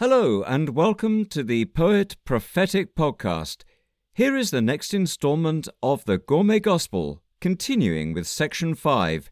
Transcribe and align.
Hello, 0.00 0.42
and 0.44 0.70
welcome 0.70 1.26
to 1.26 1.42
the 1.42 1.66
Poet 1.66 2.16
Prophetic 2.24 2.94
Podcast. 2.94 3.64
Here 4.14 4.34
is 4.34 4.50
the 4.50 4.62
next 4.62 4.94
installment 4.94 5.68
of 5.82 6.06
the 6.06 6.16
Gourmet 6.16 6.58
Gospel, 6.58 7.22
continuing 7.38 8.14
with 8.14 8.26
section 8.26 8.74
5. 8.74 9.30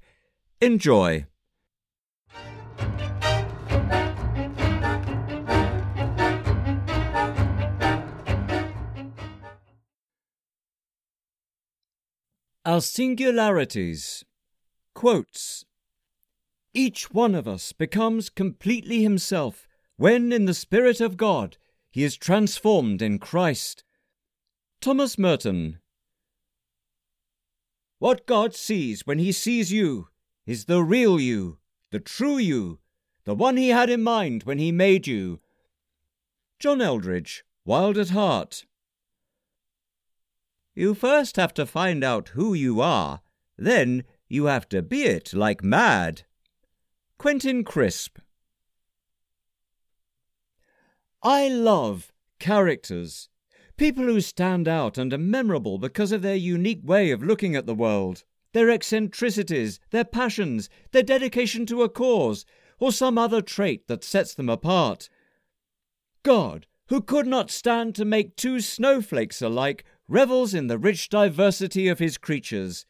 Enjoy. 0.60 1.24
Our 12.66 12.82
singularities. 12.82 14.22
Quotes 14.94 15.64
Each 16.74 17.10
one 17.10 17.34
of 17.34 17.48
us 17.48 17.72
becomes 17.72 18.28
completely 18.28 19.02
himself 19.02 19.67
when, 19.98 20.32
in 20.32 20.44
the 20.44 20.54
Spirit 20.54 21.00
of 21.00 21.16
God, 21.16 21.58
he 21.90 22.04
is 22.04 22.16
transformed 22.16 23.02
in 23.02 23.18
Christ. 23.18 23.82
Thomas 24.80 25.18
Merton. 25.18 25.80
What 27.98 28.24
God 28.24 28.54
sees 28.54 29.04
when 29.06 29.18
he 29.18 29.32
sees 29.32 29.72
you 29.72 30.08
is 30.46 30.66
the 30.66 30.84
real 30.84 31.18
you, 31.18 31.58
the 31.90 31.98
true 31.98 32.38
you, 32.38 32.78
the 33.24 33.34
one 33.34 33.56
he 33.56 33.70
had 33.70 33.90
in 33.90 34.02
mind 34.04 34.44
when 34.44 34.58
he 34.58 34.70
made 34.70 35.08
you. 35.08 35.40
John 36.60 36.80
Eldredge, 36.80 37.42
Wild 37.64 37.98
at 37.98 38.10
Heart. 38.10 38.66
You 40.76 40.94
first 40.94 41.34
have 41.34 41.52
to 41.54 41.66
find 41.66 42.04
out 42.04 42.28
who 42.28 42.54
you 42.54 42.80
are, 42.80 43.20
then 43.56 44.04
you 44.28 44.44
have 44.44 44.68
to 44.68 44.80
be 44.80 45.02
it 45.02 45.34
like 45.34 45.64
mad. 45.64 46.22
Quentin 47.18 47.64
Crisp. 47.64 48.18
I 51.22 51.48
love 51.48 52.12
characters. 52.38 53.28
People 53.76 54.04
who 54.04 54.20
stand 54.20 54.68
out 54.68 54.96
and 54.96 55.12
are 55.12 55.18
memorable 55.18 55.78
because 55.78 56.12
of 56.12 56.22
their 56.22 56.36
unique 56.36 56.82
way 56.84 57.10
of 57.10 57.24
looking 57.24 57.56
at 57.56 57.66
the 57.66 57.74
world, 57.74 58.22
their 58.52 58.70
eccentricities, 58.70 59.80
their 59.90 60.04
passions, 60.04 60.68
their 60.92 61.02
dedication 61.02 61.66
to 61.66 61.82
a 61.82 61.88
cause, 61.88 62.44
or 62.78 62.92
some 62.92 63.18
other 63.18 63.42
trait 63.42 63.88
that 63.88 64.04
sets 64.04 64.32
them 64.32 64.48
apart. 64.48 65.08
God, 66.22 66.66
who 66.88 67.00
could 67.00 67.26
not 67.26 67.50
stand 67.50 67.96
to 67.96 68.04
make 68.04 68.36
two 68.36 68.60
snowflakes 68.60 69.42
alike, 69.42 69.84
revels 70.06 70.54
in 70.54 70.68
the 70.68 70.78
rich 70.78 71.08
diversity 71.08 71.88
of 71.88 71.98
his 71.98 72.16
creatures. 72.16 72.86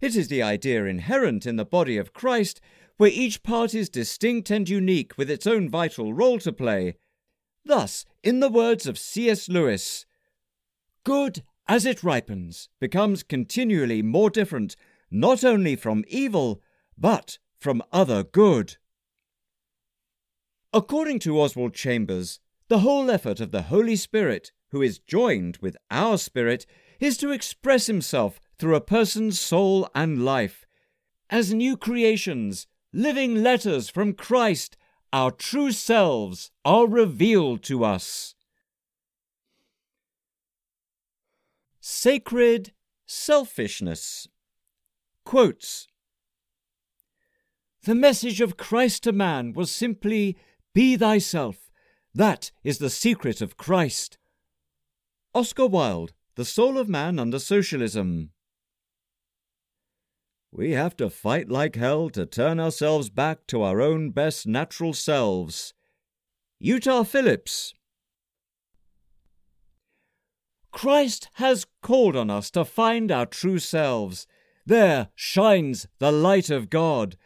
It 0.00 0.16
is 0.16 0.28
the 0.28 0.42
idea 0.42 0.84
inherent 0.86 1.44
in 1.44 1.56
the 1.56 1.64
body 1.64 1.98
of 1.98 2.14
Christ, 2.14 2.60
where 2.96 3.10
each 3.10 3.42
part 3.42 3.74
is 3.74 3.90
distinct 3.90 4.50
and 4.50 4.66
unique 4.66 5.18
with 5.18 5.30
its 5.30 5.46
own 5.46 5.68
vital 5.68 6.14
role 6.14 6.38
to 6.38 6.52
play. 6.52 6.96
Thus, 7.66 8.04
in 8.22 8.40
the 8.40 8.48
words 8.48 8.86
of 8.86 8.98
C.S. 8.98 9.48
Lewis, 9.48 10.06
good 11.04 11.42
as 11.66 11.84
it 11.84 12.04
ripens 12.04 12.68
becomes 12.80 13.22
continually 13.22 14.02
more 14.02 14.30
different, 14.30 14.76
not 15.10 15.42
only 15.42 15.74
from 15.74 16.04
evil, 16.06 16.62
but 16.96 17.38
from 17.58 17.82
other 17.92 18.22
good. 18.22 18.76
According 20.72 21.18
to 21.20 21.40
Oswald 21.40 21.74
Chambers, 21.74 22.38
the 22.68 22.78
whole 22.78 23.10
effort 23.10 23.40
of 23.40 23.50
the 23.50 23.62
Holy 23.62 23.96
Spirit 23.96 24.52
who 24.70 24.82
is 24.82 24.98
joined 24.98 25.56
with 25.58 25.76
our 25.90 26.18
spirit, 26.18 26.66
is 27.00 27.16
to 27.18 27.30
express 27.30 27.86
himself 27.86 28.40
through 28.58 28.74
a 28.74 28.80
person's 28.80 29.38
soul 29.38 29.88
and 29.94 30.24
life. 30.24 30.66
As 31.30 31.52
new 31.52 31.76
creations, 31.76 32.66
living 32.92 33.42
letters 33.42 33.88
from 33.88 34.12
Christ, 34.12 34.76
our 35.16 35.30
true 35.30 35.72
selves 35.72 36.50
are 36.62 36.86
revealed 36.86 37.62
to 37.62 37.82
us. 37.82 38.34
Sacred 41.80 42.74
selfishness. 43.06 44.28
Quotes 45.24 45.86
The 47.84 47.94
message 47.94 48.42
of 48.42 48.58
Christ 48.58 49.04
to 49.04 49.12
man 49.12 49.54
was 49.54 49.70
simply, 49.70 50.36
Be 50.74 50.98
thyself. 50.98 51.70
That 52.14 52.50
is 52.62 52.76
the 52.76 52.90
secret 52.90 53.40
of 53.40 53.56
Christ. 53.56 54.18
Oscar 55.34 55.66
Wilde, 55.66 56.12
The 56.34 56.44
Soul 56.44 56.76
of 56.76 56.90
Man 56.90 57.18
Under 57.18 57.38
Socialism. 57.38 58.32
We 60.56 60.70
have 60.70 60.96
to 60.96 61.10
fight 61.10 61.50
like 61.50 61.76
hell 61.76 62.08
to 62.08 62.24
turn 62.24 62.58
ourselves 62.58 63.10
back 63.10 63.46
to 63.48 63.60
our 63.60 63.82
own 63.82 64.08
best 64.08 64.46
natural 64.46 64.94
selves. 64.94 65.74
Utah 66.58 67.02
Phillips. 67.02 67.74
Christ 70.72 71.28
has 71.34 71.66
called 71.82 72.16
on 72.16 72.30
us 72.30 72.50
to 72.52 72.64
find 72.64 73.12
our 73.12 73.26
true 73.26 73.58
selves. 73.58 74.26
There 74.64 75.08
shines 75.14 75.88
the 75.98 76.10
light 76.10 76.48
of 76.48 76.70
God. 76.70 77.18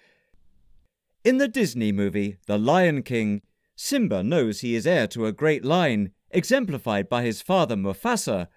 In 1.23 1.39
the 1.39 1.47
Disney 1.47 1.93
movie 1.93 2.39
The 2.49 2.59
Lion 2.59 3.05
King, 3.05 3.43
Simba 3.77 4.25
knows 4.25 4.61
he 4.61 4.75
is 4.75 4.89
heir 4.89 5.07
to 5.07 5.27
a 5.27 5.33
great 5.33 5.65
line 5.65 6.11
exemplified 6.33 7.09
by 7.09 7.23
his 7.23 7.43
father 7.43 7.77
Mufasa, 7.77 8.49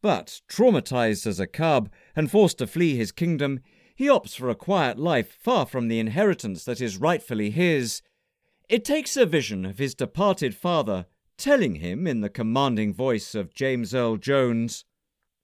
but 0.00 0.40
traumatized 0.48 1.26
as 1.26 1.40
a 1.40 1.48
cub 1.48 1.90
and 2.14 2.30
forced 2.30 2.58
to 2.58 2.68
flee 2.68 2.94
his 2.94 3.10
kingdom, 3.10 3.58
he 4.00 4.06
opts 4.06 4.34
for 4.34 4.48
a 4.48 4.54
quiet 4.54 4.98
life 4.98 5.30
far 5.30 5.66
from 5.66 5.88
the 5.88 5.98
inheritance 5.98 6.64
that 6.64 6.80
is 6.80 6.96
rightfully 6.96 7.50
his. 7.50 8.00
It 8.66 8.82
takes 8.82 9.14
a 9.14 9.26
vision 9.26 9.66
of 9.66 9.76
his 9.76 9.94
departed 9.94 10.54
father 10.54 11.04
telling 11.36 11.74
him 11.74 12.06
in 12.06 12.22
the 12.22 12.30
commanding 12.30 12.94
voice 12.94 13.34
of 13.34 13.52
James 13.52 13.94
Earl 13.94 14.16
Jones, 14.16 14.86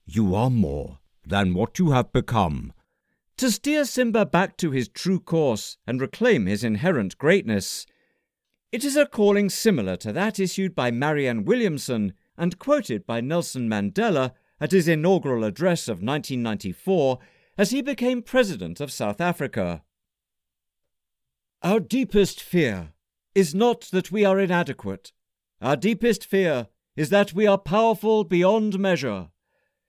You 0.07 0.33
are 0.33 0.49
more 0.49 0.97
than 1.23 1.53
what 1.53 1.77
you 1.77 1.91
have 1.91 2.11
become, 2.11 2.73
to 3.37 3.51
steer 3.51 3.85
Simba 3.85 4.25
back 4.25 4.57
to 4.57 4.71
his 4.71 4.87
true 4.87 5.19
course 5.19 5.77
and 5.85 6.01
reclaim 6.01 6.47
his 6.47 6.63
inherent 6.63 7.15
greatness. 7.19 7.85
It 8.71 8.83
is 8.83 8.95
a 8.95 9.05
calling 9.05 9.51
similar 9.51 9.97
to 9.97 10.11
that 10.13 10.39
issued 10.39 10.73
by 10.73 10.89
Marianne 10.89 11.45
Williamson 11.45 12.13
and 12.35 12.57
quoted 12.57 13.05
by 13.05 13.21
Nelson 13.21 13.69
Mandela 13.69 14.31
at 14.59 14.71
his 14.71 14.87
inaugural 14.87 15.43
address 15.43 15.87
of 15.87 16.01
1994 16.01 17.19
as 17.57 17.71
he 17.71 17.81
became 17.81 18.21
President 18.21 18.79
of 18.79 18.91
South 18.91 19.19
Africa. 19.19 19.83
Our 21.63 21.79
deepest 21.79 22.41
fear 22.41 22.93
is 23.33 23.55
not 23.55 23.81
that 23.91 24.11
we 24.11 24.23
are 24.23 24.39
inadequate. 24.39 25.11
Our 25.61 25.75
deepest 25.75 26.25
fear 26.25 26.67
is 26.95 27.09
that 27.09 27.33
we 27.33 27.47
are 27.47 27.57
powerful 27.57 28.23
beyond 28.23 28.79
measure. 28.79 29.29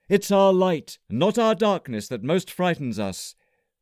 It's 0.08 0.30
our 0.30 0.52
light, 0.52 0.98
not 1.10 1.38
our 1.38 1.54
darkness, 1.54 2.08
that 2.08 2.22
most 2.22 2.50
frightens 2.50 2.98
us. 2.98 3.34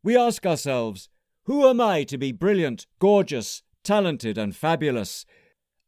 We 0.03 0.17
ask 0.17 0.45
ourselves, 0.45 1.09
Who 1.45 1.69
am 1.69 1.81
I 1.81 2.03
to 2.05 2.19
be 2.19 2.33
brilliant, 2.33 2.87
gorgeous, 2.99 3.63
talented, 3.87 4.37
and 4.37 4.55
fabulous. 4.55 5.25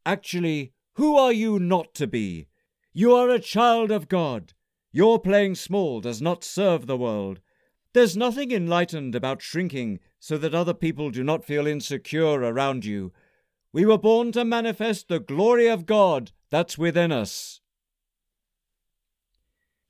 Actually, 0.05 0.71
who 0.93 1.17
are 1.17 1.33
you 1.33 1.59
not 1.59 1.93
to 1.95 2.07
be? 2.07 2.47
You 2.93 3.13
are 3.13 3.29
a 3.29 3.39
child 3.39 3.91
of 3.91 4.07
God. 4.07 4.53
Your 4.93 5.19
playing 5.19 5.55
small 5.55 5.99
does 5.99 6.21
not 6.21 6.43
serve 6.45 6.87
the 6.87 6.97
world. 6.97 7.41
There's 7.93 8.15
nothing 8.15 8.51
enlightened 8.51 9.15
about 9.15 9.41
shrinking 9.41 9.99
so 10.19 10.37
that 10.37 10.53
other 10.53 10.73
people 10.73 11.09
do 11.09 11.23
not 11.23 11.43
feel 11.43 11.65
insecure 11.65 12.39
around 12.39 12.85
you. 12.85 13.11
We 13.73 13.85
were 13.85 13.97
born 13.97 14.31
to 14.33 14.45
manifest 14.45 15.07
the 15.07 15.19
glory 15.19 15.67
of 15.67 15.85
God 15.85 16.31
that's 16.49 16.77
within 16.77 17.11
us. 17.11 17.61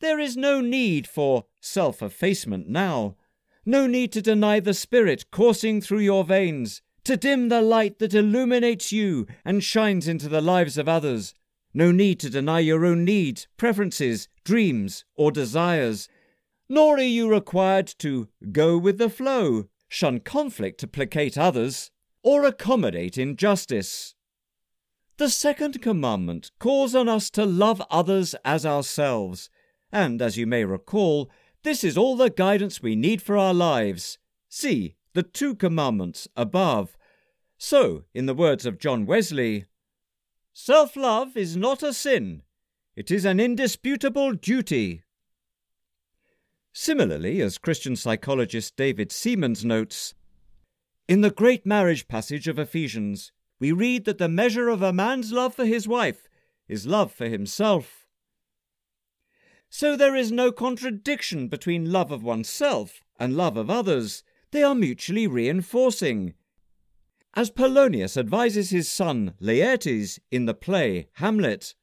There 0.02 0.20
is 0.20 0.38
no 0.38 0.62
need 0.62 1.08
for 1.08 1.46
self 1.62 2.02
effacement 2.02 2.70
now, 2.70 3.16
no 3.66 3.86
need 3.86 4.14
to 4.14 4.22
deny 4.22 4.60
the 4.60 4.74
Spirit 4.74 5.30
coursing 5.32 5.82
through 5.82 6.00
your 6.00 6.24
veins 6.24 6.82
to 7.04 7.18
dim 7.18 7.50
the 7.50 7.62
light 7.62 8.00
that 8.00 8.14
illuminates 8.14 8.92
you 8.92 9.28
and 9.44 9.64
shines 9.64 10.08
into 10.08 10.30
the 10.30 10.42
lives 10.42 10.78
of 10.78 10.88
others. 10.88 11.34
No 11.74 11.92
need 11.92 12.20
to 12.22 12.30
deny 12.30 12.60
your 12.60 12.86
own 12.86 13.04
needs, 13.04 13.48
preferences, 13.58 14.28
dreams, 14.44 15.06
or 15.16 15.32
desires. 15.32 16.08
Nor 16.70 16.98
are 16.98 17.02
you 17.02 17.28
required 17.28 17.88
to 17.98 18.30
go 18.52 18.78
with 18.78 19.00
the 19.00 19.10
flow, 19.10 19.66
shun 19.88 20.20
conflict 20.20 20.80
to 20.82 20.88
placate 20.88 21.38
others, 21.38 21.90
or 22.22 22.46
accommodate 22.46 23.18
injustice. 23.18 24.14
The 25.18 25.30
second 25.30 25.82
commandment 25.82 26.52
calls 26.60 26.94
on 26.94 27.10
us 27.10 27.30
to 27.32 27.46
love 27.46 27.82
others 27.90 28.36
as 28.46 28.66
ourselves, 28.66 29.50
and 29.92 30.22
as 30.22 30.38
you 30.38 30.46
may 30.46 30.64
recall, 30.64 31.30
this 31.64 31.84
is 31.84 31.98
all 31.98 32.16
the 32.16 32.30
guidance 32.30 32.82
we 32.82 32.96
need 32.96 33.22
for 33.22 33.36
our 33.36 33.54
lives. 33.54 34.18
See 34.48 34.96
the 35.14 35.24
two 35.24 35.56
commandments 35.56 36.28
above. 36.36 36.96
So, 37.58 38.06
in 38.14 38.28
the 38.28 38.34
words 38.34 38.66
of 38.66 38.80
John 38.80 39.06
Wesley, 39.06 39.66
self 40.54 40.96
love 40.96 41.36
is 41.36 41.58
not 41.58 41.84
a 41.84 41.94
sin, 41.94 42.44
it 42.96 43.12
is 43.12 43.26
an 43.26 43.40
indisputable 43.40 44.34
duty. 44.34 45.04
Similarly, 46.82 47.42
as 47.42 47.58
Christian 47.58 47.98
psychologist 47.98 48.78
David 48.78 49.10
Seamands 49.10 49.66
notes, 49.66 50.14
in 51.10 51.20
the 51.20 51.30
great 51.30 51.66
marriage 51.66 52.08
passage 52.08 52.48
of 52.48 52.58
Ephesians, 52.58 53.34
we 53.60 53.74
read 53.74 54.06
that 54.06 54.18
the 54.18 54.30
measure 54.30 54.70
of 54.70 54.82
a 54.82 54.94
man's 54.94 55.34
love 55.34 55.54
for 55.54 55.66
his 55.66 55.90
wife 55.90 56.30
is 56.70 56.88
love 56.88 57.12
for 57.12 57.28
himself. 57.28 58.08
So 59.70 59.98
there 59.98 60.16
is 60.16 60.32
no 60.32 60.54
contradiction 60.54 61.50
between 61.50 61.92
love 61.92 62.12
of 62.12 62.24
oneself 62.24 63.04
and 63.20 63.36
love 63.36 63.58
of 63.58 63.70
others. 63.70 64.24
They 64.52 64.64
are 64.64 64.74
mutually 64.74 65.28
reinforcing. 65.28 66.34
As 67.34 67.50
Polonius 67.50 68.16
advises 68.16 68.70
his 68.70 68.90
son 68.90 69.34
Laertes 69.42 70.18
in 70.32 70.46
the 70.46 70.54
play 70.54 71.10
Hamlet 71.16 71.76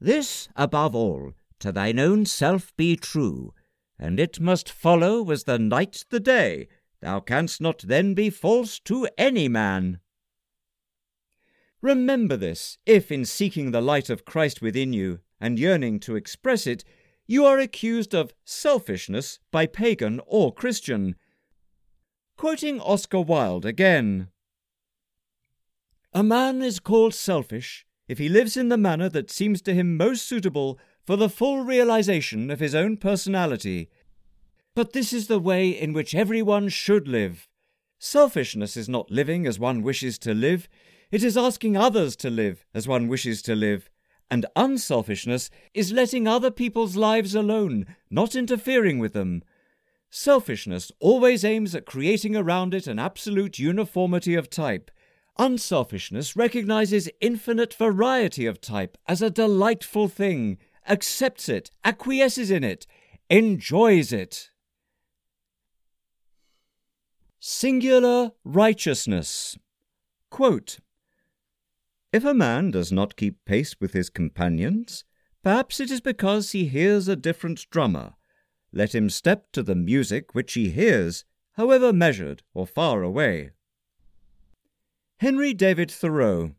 This, 0.00 0.48
above 0.56 0.96
all, 0.96 1.34
to 1.60 1.70
thine 1.70 2.00
own 2.00 2.26
self 2.26 2.76
be 2.76 2.96
true, 2.96 3.54
and 3.98 4.18
it 4.18 4.40
must 4.40 4.70
follow 4.70 5.30
as 5.30 5.44
the 5.44 5.58
night 5.58 6.04
the 6.10 6.20
day, 6.20 6.68
thou 7.00 7.20
canst 7.20 7.60
not 7.60 7.80
then 7.80 8.14
be 8.14 8.30
false 8.30 8.78
to 8.80 9.08
any 9.16 9.48
man. 9.48 10.00
Remember 11.80 12.36
this, 12.36 12.78
if 12.86 13.12
in 13.12 13.24
seeking 13.24 13.70
the 13.70 13.82
light 13.82 14.08
of 14.08 14.24
Christ 14.24 14.62
within 14.62 14.92
you 14.92 15.20
and 15.40 15.58
yearning 15.58 16.00
to 16.00 16.16
express 16.16 16.66
it, 16.66 16.82
you 17.26 17.44
are 17.44 17.58
accused 17.58 18.14
of 18.14 18.34
selfishness 18.44 19.38
by 19.50 19.66
pagan 19.66 20.20
or 20.26 20.52
Christian. 20.52 21.16
Quoting 22.36 22.80
Oscar 22.80 23.20
Wilde 23.20 23.66
again 23.66 24.28
A 26.12 26.22
man 26.22 26.62
is 26.62 26.80
called 26.80 27.14
selfish 27.14 27.86
if 28.08 28.18
he 28.18 28.28
lives 28.28 28.56
in 28.56 28.68
the 28.68 28.76
manner 28.76 29.08
that 29.08 29.30
seems 29.30 29.62
to 29.62 29.74
him 29.74 29.96
most 29.96 30.26
suitable 30.26 30.78
for 31.04 31.16
the 31.16 31.28
full 31.28 31.60
realization 31.60 32.50
of 32.50 32.60
his 32.60 32.74
own 32.74 32.96
personality. 32.96 33.90
But 34.74 34.92
this 34.92 35.12
is 35.12 35.26
the 35.26 35.38
way 35.38 35.68
in 35.68 35.92
which 35.92 36.14
everyone 36.14 36.68
should 36.68 37.06
live. 37.06 37.48
Selfishness 37.98 38.76
is 38.76 38.88
not 38.88 39.10
living 39.10 39.46
as 39.46 39.58
one 39.58 39.82
wishes 39.82 40.18
to 40.18 40.34
live, 40.34 40.68
it 41.10 41.22
is 41.22 41.36
asking 41.36 41.76
others 41.76 42.16
to 42.16 42.30
live 42.30 42.66
as 42.74 42.88
one 42.88 43.06
wishes 43.06 43.40
to 43.42 43.54
live. 43.54 43.88
And 44.30 44.46
unselfishness 44.56 45.48
is 45.72 45.92
letting 45.92 46.26
other 46.26 46.50
people's 46.50 46.96
lives 46.96 47.34
alone, 47.34 47.86
not 48.10 48.34
interfering 48.34 48.98
with 48.98 49.12
them. 49.12 49.44
Selfishness 50.10 50.90
always 50.98 51.44
aims 51.44 51.74
at 51.74 51.86
creating 51.86 52.34
around 52.34 52.74
it 52.74 52.86
an 52.86 52.98
absolute 52.98 53.58
uniformity 53.58 54.34
of 54.34 54.50
type. 54.50 54.90
Unselfishness 55.38 56.36
recognizes 56.36 57.10
infinite 57.20 57.74
variety 57.74 58.46
of 58.46 58.60
type 58.60 58.96
as 59.06 59.20
a 59.20 59.30
delightful 59.30 60.08
thing 60.08 60.58
accepts 60.88 61.48
it, 61.48 61.70
acquiesces 61.84 62.50
in 62.50 62.64
it, 62.64 62.86
enjoys 63.30 64.12
it. 64.12 64.50
Singular 67.38 68.32
righteousness. 68.44 69.58
Quote, 70.30 70.78
if 72.12 72.24
a 72.24 72.32
man 72.32 72.70
does 72.70 72.92
not 72.92 73.16
keep 73.16 73.44
pace 73.44 73.74
with 73.80 73.92
his 73.92 74.08
companions, 74.08 75.04
perhaps 75.42 75.80
it 75.80 75.90
is 75.90 76.00
because 76.00 76.52
he 76.52 76.66
hears 76.66 77.08
a 77.08 77.16
different 77.16 77.66
drummer. 77.70 78.14
Let 78.72 78.94
him 78.94 79.10
step 79.10 79.50
to 79.52 79.62
the 79.62 79.74
music 79.74 80.34
which 80.34 80.54
he 80.54 80.70
hears, 80.70 81.24
however 81.54 81.92
measured 81.92 82.42
or 82.54 82.68
far 82.68 83.02
away. 83.02 83.50
Henry 85.18 85.54
David 85.54 85.90
Thoreau 85.90 86.52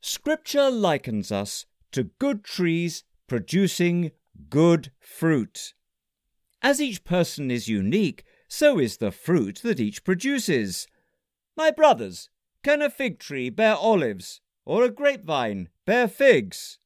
Scripture 0.00 0.70
likens 0.70 1.32
us 1.32 1.66
to 1.92 2.04
good 2.18 2.44
trees 2.44 3.04
producing 3.26 4.12
good 4.48 4.92
fruit. 4.98 5.74
As 6.62 6.80
each 6.80 7.04
person 7.04 7.50
is 7.50 7.68
unique, 7.68 8.24
so 8.48 8.78
is 8.78 8.96
the 8.96 9.12
fruit 9.12 9.60
that 9.62 9.80
each 9.80 10.04
produces. 10.04 10.86
My 11.56 11.70
brothers, 11.70 12.30
can 12.62 12.82
a 12.82 12.90
fig 12.90 13.18
tree 13.18 13.50
bear 13.50 13.76
olives, 13.76 14.40
or 14.64 14.84
a 14.84 14.90
grapevine 14.90 15.68
bear 15.84 16.08
figs? 16.08 16.78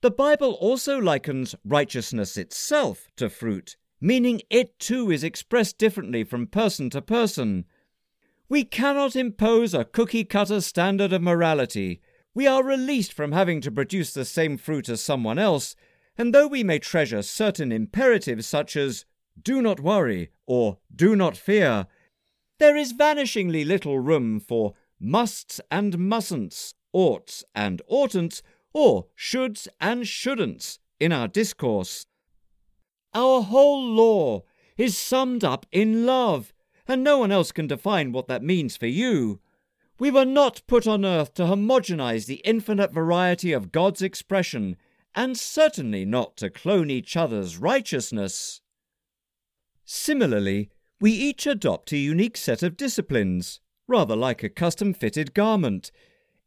The 0.00 0.10
Bible 0.10 0.52
also 0.52 0.98
likens 0.98 1.56
righteousness 1.64 2.36
itself 2.36 3.08
to 3.16 3.28
fruit, 3.28 3.76
meaning 4.00 4.42
it 4.48 4.78
too 4.78 5.10
is 5.10 5.24
expressed 5.24 5.76
differently 5.78 6.22
from 6.22 6.46
person 6.46 6.88
to 6.90 7.02
person. 7.02 7.64
We 8.50 8.64
cannot 8.64 9.14
impose 9.14 9.74
a 9.74 9.84
cookie 9.84 10.24
cutter 10.24 10.62
standard 10.62 11.12
of 11.12 11.20
morality. 11.20 12.00
We 12.34 12.46
are 12.46 12.64
released 12.64 13.12
from 13.12 13.32
having 13.32 13.60
to 13.60 13.70
produce 13.70 14.12
the 14.14 14.24
same 14.24 14.56
fruit 14.56 14.88
as 14.88 15.02
someone 15.02 15.38
else, 15.38 15.76
and 16.16 16.34
though 16.34 16.46
we 16.46 16.64
may 16.64 16.78
treasure 16.78 17.20
certain 17.20 17.72
imperatives 17.72 18.46
such 18.46 18.74
as 18.74 19.04
do 19.40 19.60
not 19.60 19.80
worry 19.80 20.30
or 20.46 20.78
do 20.94 21.14
not 21.14 21.36
fear, 21.36 21.86
there 22.58 22.76
is 22.76 22.94
vanishingly 22.94 23.66
little 23.66 23.98
room 23.98 24.40
for 24.40 24.74
musts 24.98 25.60
and 25.70 25.98
mustn'ts, 25.98 26.74
oughts 26.92 27.44
and 27.54 27.82
oughtn'ts, 27.90 28.40
or 28.72 29.06
shoulds 29.16 29.68
and 29.80 30.04
shouldn'ts 30.04 30.78
in 30.98 31.12
our 31.12 31.28
discourse. 31.28 32.06
Our 33.14 33.42
whole 33.42 33.84
law 33.84 34.44
is 34.76 34.96
summed 34.96 35.44
up 35.44 35.66
in 35.70 36.06
love, 36.06 36.52
and 36.88 37.04
no 37.04 37.18
one 37.18 37.30
else 37.30 37.52
can 37.52 37.66
define 37.66 38.10
what 38.10 38.26
that 38.26 38.42
means 38.42 38.76
for 38.76 38.86
you. 38.86 39.40
We 39.98 40.10
were 40.10 40.24
not 40.24 40.62
put 40.66 40.86
on 40.86 41.04
earth 41.04 41.34
to 41.34 41.42
homogenize 41.42 42.26
the 42.26 42.40
infinite 42.44 42.92
variety 42.92 43.52
of 43.52 43.72
God's 43.72 44.00
expression, 44.00 44.76
and 45.14 45.36
certainly 45.36 46.04
not 46.04 46.36
to 46.38 46.50
clone 46.50 46.88
each 46.90 47.16
other's 47.16 47.58
righteousness. 47.58 48.60
Similarly, 49.84 50.70
we 51.00 51.12
each 51.12 51.46
adopt 51.46 51.92
a 51.92 51.96
unique 51.96 52.36
set 52.36 52.62
of 52.62 52.76
disciplines, 52.76 53.60
rather 53.86 54.16
like 54.16 54.42
a 54.42 54.48
custom 54.48 54.94
fitted 54.94 55.34
garment. 55.34 55.90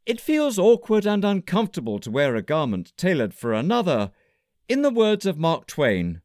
It 0.05 0.21
feels 0.21 0.57
awkward 0.57 1.05
and 1.05 1.23
uncomfortable 1.23 1.99
to 1.99 2.11
wear 2.11 2.35
a 2.35 2.41
garment 2.41 2.93
tailored 2.97 3.33
for 3.33 3.53
another. 3.53 4.11
In 4.67 4.81
the 4.81 4.89
words 4.89 5.25
of 5.25 5.37
Mark 5.37 5.67
Twain, 5.67 6.21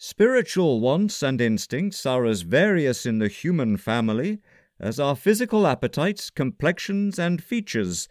Spiritual 0.00 0.78
wants 0.78 1.24
and 1.24 1.40
instincts 1.40 2.06
are 2.06 2.24
as 2.24 2.42
various 2.42 3.04
in 3.04 3.18
the 3.18 3.26
human 3.26 3.76
family 3.76 4.38
as 4.78 5.00
are 5.00 5.16
physical 5.16 5.66
appetites, 5.66 6.30
complexions, 6.30 7.18
and 7.18 7.42
features, 7.42 8.08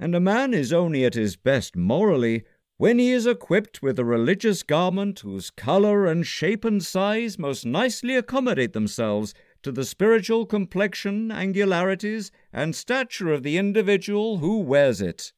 and 0.00 0.16
a 0.16 0.20
man 0.20 0.52
is 0.52 0.72
only 0.72 1.04
at 1.04 1.14
his 1.14 1.36
best 1.36 1.76
morally 1.76 2.42
when 2.76 2.98
he 2.98 3.12
is 3.12 3.24
equipped 3.24 3.80
with 3.82 4.00
a 4.00 4.04
religious 4.04 4.64
garment 4.64 5.20
whose 5.20 5.50
colour 5.50 6.06
and 6.06 6.26
shape 6.26 6.64
and 6.64 6.84
size 6.84 7.38
most 7.38 7.64
nicely 7.64 8.16
accommodate 8.16 8.72
themselves 8.72 9.32
to 9.62 9.70
the 9.70 9.84
spiritual 9.84 10.44
complexion, 10.44 11.30
angularities, 11.30 12.32
and 12.52 12.74
stature 12.74 13.32
of 13.32 13.44
the 13.44 13.56
individual 13.56 14.38
who 14.38 14.58
wears 14.58 15.00
it. 15.00 15.32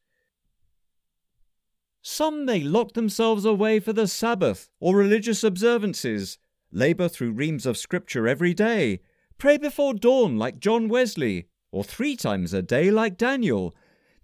Some 2.01 2.45
may 2.45 2.61
lock 2.61 2.93
themselves 2.93 3.45
away 3.45 3.79
for 3.79 3.93
the 3.93 4.07
Sabbath 4.07 4.69
or 4.79 4.95
religious 4.95 5.43
observances, 5.43 6.39
labour 6.71 7.07
through 7.07 7.33
reams 7.33 7.65
of 7.65 7.77
Scripture 7.77 8.27
every 8.27 8.55
day, 8.55 9.01
pray 9.37 9.57
before 9.57 9.93
dawn 9.93 10.37
like 10.37 10.59
John 10.59 10.87
Wesley, 10.87 11.47
or 11.71 11.83
three 11.83 12.15
times 12.15 12.53
a 12.53 12.61
day 12.61 12.89
like 12.89 13.17
Daniel. 13.17 13.75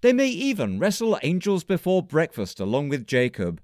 They 0.02 0.12
may 0.12 0.28
even 0.28 0.80
wrestle 0.80 1.20
angels 1.22 1.64
before 1.64 2.02
breakfast 2.02 2.60
along 2.60 2.90
with 2.90 3.08
Jacob. 3.08 3.62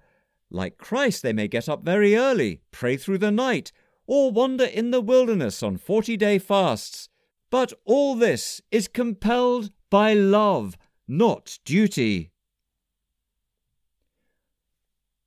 Like 0.52 0.78
Christ, 0.78 1.24
they 1.24 1.34
may 1.34 1.48
get 1.48 1.68
up 1.68 1.84
very 1.84 2.16
early, 2.16 2.62
pray 2.72 2.98
through 2.98 3.18
the 3.18 3.32
night, 3.32 3.72
or 4.06 4.32
wander 4.32 4.66
in 4.66 4.92
the 4.92 5.02
wilderness 5.02 5.64
on 5.64 5.78
forty 5.78 6.18
day 6.18 6.38
fasts. 6.38 7.10
But 7.50 7.74
all 7.86 8.16
this 8.16 8.62
is 8.70 8.88
compelled 8.88 9.72
by 9.90 10.14
love, 10.14 10.78
not 11.08 11.58
duty. 11.66 12.33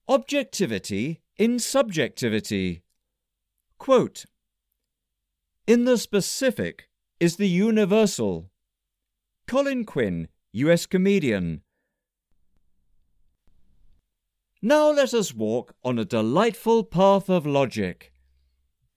Objectivity 0.08 1.20
in 1.36 1.58
subjectivity. 1.58 2.82
Quote, 3.76 4.25
in 5.66 5.84
the 5.84 5.98
specific 5.98 6.88
is 7.18 7.36
the 7.36 7.48
universal. 7.48 8.48
Colin 9.48 9.84
Quinn, 9.84 10.28
US 10.52 10.86
comedian. 10.86 11.62
Now 14.62 14.92
let 14.92 15.12
us 15.12 15.34
walk 15.34 15.75
on 15.82 15.98
a 15.98 16.04
delightful 16.04 16.84
path 16.84 17.28
of 17.28 17.44
logic. 17.44 18.12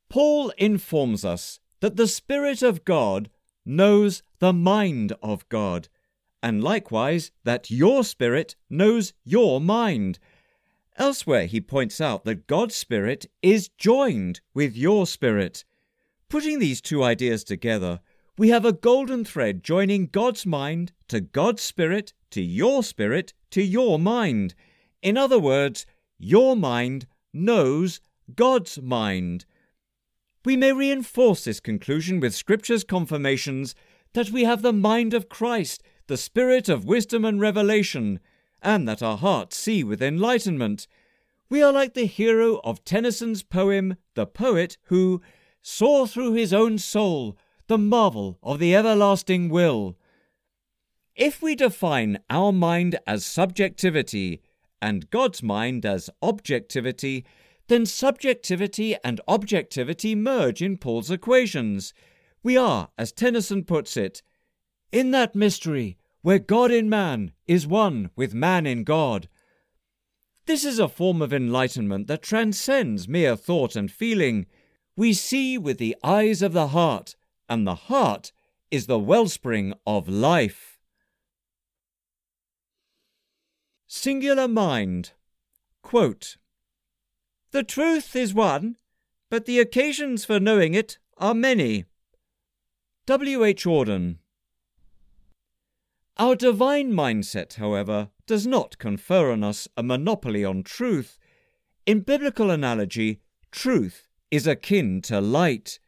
Paul 0.10 0.52
informs 0.60 1.26
us 1.26 1.60
that 1.80 1.96
the 1.96 2.08
Spirit 2.08 2.62
of 2.62 2.86
God 2.86 3.32
knows 3.66 4.22
the 4.38 4.54
mind 4.54 5.14
of 5.24 5.48
God, 5.50 5.90
and 6.44 6.64
likewise 6.64 7.32
that 7.46 7.72
your 7.72 8.04
spirit 8.04 8.56
knows 8.70 9.14
your 9.24 9.60
mind 9.60 10.20
Elsewhere, 11.00 11.46
he 11.46 11.62
points 11.62 12.02
out 12.02 12.26
that 12.26 12.46
God's 12.46 12.76
Spirit 12.76 13.26
is 13.42 13.70
joined 13.70 14.42
with 14.54 14.76
your 14.76 15.08
spirit. 15.08 15.64
Putting 16.28 16.60
these 16.60 16.82
two 16.82 17.02
ideas 17.02 17.46
together, 17.46 18.02
we 18.38 18.50
have 18.50 18.66
a 18.66 18.74
golden 18.74 19.24
thread 19.24 19.64
joining 19.64 20.08
God's 20.08 20.46
mind 20.46 20.92
to 21.08 21.22
God's 21.22 21.62
Spirit 21.62 22.14
to 22.32 22.42
your 22.42 22.84
spirit 22.84 23.34
to 23.52 23.64
your 23.64 23.98
mind. 23.98 24.56
In 25.02 25.18
other 25.18 25.40
words, 25.40 25.86
your 26.18 26.58
mind 26.58 27.08
knows 27.34 28.02
God's 28.36 28.82
mind. 28.82 29.46
we 30.46 30.58
may 30.58 30.74
reinforce 30.74 31.46
this 31.46 31.60
conclusion 31.60 32.20
with 32.20 32.36
Scripture's 32.36 32.84
confirmations 32.84 33.74
that 34.14 34.32
we 34.32 34.44
have 34.44 34.62
the 34.62 34.74
mind 34.74 35.14
of 35.14 35.30
Christ, 35.30 35.82
the 36.08 36.18
spirit 36.18 36.68
of 36.68 36.86
wisdom 36.86 37.24
and 37.24 37.40
revelation, 37.40 38.20
and 38.62 38.88
that 38.88 39.02
our 39.02 39.18
hearts 39.18 39.58
see 39.58 39.84
with 39.84 40.02
enlightenment. 40.02 40.88
We 41.50 41.62
are 41.62 41.74
like 41.74 41.94
the 41.94 42.06
hero 42.06 42.60
of 42.64 42.84
Tennyson's 42.84 43.44
poem, 43.44 43.96
The 44.14 44.26
Poet, 44.26 44.78
who 44.84 45.22
saw 45.62 46.06
through 46.06 46.34
his 46.34 46.54
own 46.54 46.78
soul 46.78 47.38
the 47.68 47.78
marvel 47.78 48.40
of 48.42 48.60
the 48.60 48.76
everlasting 48.76 49.50
will. 49.50 49.96
If 51.16 51.42
we 51.42 51.56
define 51.56 52.20
our 52.30 52.52
mind 52.52 52.98
as 53.06 53.26
subjectivity 53.26 54.42
and 54.82 55.10
God's 55.10 55.44
mind 55.44 55.86
as 55.86 56.10
objectivity, 56.22 57.26
then 57.68 57.86
subjectivity 57.86 58.96
and 59.04 59.22
objectivity 59.28 60.16
merge 60.16 60.62
in 60.62 60.78
Paul's 60.78 61.12
equations. 61.12 61.94
We 62.42 62.58
are, 62.58 62.90
as 62.98 63.12
Tennyson 63.12 63.64
puts 63.66 63.96
it, 63.98 64.24
in 64.92 65.12
that 65.12 65.36
mystery 65.36 65.98
where 66.22 66.40
God 66.40 66.72
in 66.72 66.90
man 66.90 67.32
is 67.48 67.66
one 67.66 68.10
with 68.16 68.34
man 68.34 68.66
in 68.66 68.84
God. 68.84 69.30
This 70.46 70.66
is 70.66 70.80
a 70.80 70.90
form 70.90 71.22
of 71.22 71.34
enlightenment 71.34 72.08
that 72.08 72.22
transcends 72.22 73.08
mere 73.08 73.36
thought 73.36 73.76
and 73.76 73.92
feeling. 73.92 74.46
We 74.96 75.14
see 75.14 75.58
with 75.58 75.78
the 75.78 75.96
eyes 76.04 76.42
of 76.42 76.54
the 76.54 76.70
heart, 76.70 77.16
and 77.48 77.66
the 77.66 77.76
heart 77.76 78.32
is 78.70 78.86
the 78.86 79.00
wellspring 79.00 79.74
of 79.86 80.10
life. 80.10 80.80
Singular 83.88 84.48
Mind 84.48 85.12
Quote, 85.82 86.38
The 87.52 87.64
truth 87.64 88.16
is 88.16 88.34
one, 88.34 88.78
but 89.30 89.46
the 89.46 89.60
occasions 89.60 90.26
for 90.26 90.40
knowing 90.40 90.74
it 90.74 91.00
are 91.18 91.34
many. 91.34 91.86
W. 93.06 93.44
H. 93.44 93.66
Auden 93.66 94.18
our 96.20 96.36
divine 96.36 96.92
mindset, 96.92 97.54
however, 97.56 98.10
does 98.28 98.46
not 98.46 98.78
confer 98.78 99.32
on 99.32 99.42
us 99.42 99.70
a 99.78 99.82
monopoly 99.82 100.44
on 100.44 100.64
truth. 100.64 101.18
In 101.86 102.02
biblical 102.02 102.52
analogy, 102.52 103.22
truth 103.52 104.06
is 104.30 104.46
akin 104.46 105.02
to 105.04 105.22
light. 105.22 105.80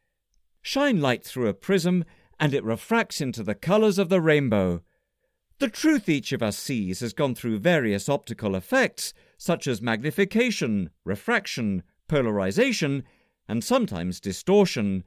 Shine 0.62 1.02
light 1.02 1.26
through 1.26 1.50
a 1.50 1.54
prism, 1.54 2.06
and 2.40 2.54
it 2.54 2.64
refracts 2.64 3.20
into 3.20 3.44
the 3.44 3.54
colours 3.54 4.00
of 4.00 4.08
the 4.08 4.22
rainbow. 4.22 4.82
The 5.60 5.68
truth 5.68 6.08
each 6.08 6.32
of 6.32 6.42
us 6.42 6.58
sees 6.58 7.02
has 7.02 7.14
gone 7.14 7.36
through 7.36 7.60
various 7.60 8.08
optical 8.08 8.56
effects, 8.56 9.14
such 9.38 9.68
as 9.68 9.82
magnification, 9.82 10.92
refraction, 11.04 11.84
polarization, 12.08 13.04
and 13.50 13.64
sometimes 13.64 14.22
distortion. 14.22 15.04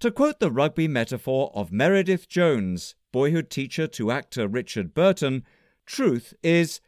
To 0.00 0.10
quote 0.10 0.40
the 0.40 0.50
rugby 0.50 0.88
metaphor 0.88 1.52
of 1.54 1.70
Meredith 1.70 2.26
Jones, 2.28 2.94
boyhood 3.16 3.48
teacher 3.48 3.86
to 3.86 4.10
actor 4.10 4.46
Richard 4.46 4.92
Burton, 4.92 5.42
truth 5.86 6.34
is 6.42 6.82